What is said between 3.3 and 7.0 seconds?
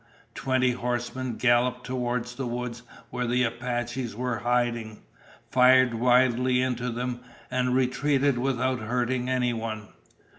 Apaches were hiding, fired wildly into